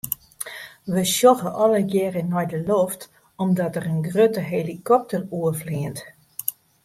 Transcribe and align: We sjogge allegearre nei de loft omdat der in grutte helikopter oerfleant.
We 0.93 1.01
sjogge 1.13 1.49
allegearre 1.63 2.21
nei 2.31 2.45
de 2.53 2.59
loft 2.69 3.03
omdat 3.43 3.73
der 3.75 3.85
in 3.91 4.01
grutte 4.09 4.39
helikopter 4.51 5.21
oerfleant. 5.37 5.99